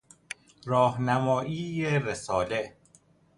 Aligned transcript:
راهنمایی 0.65 1.99
رساله 1.99 2.73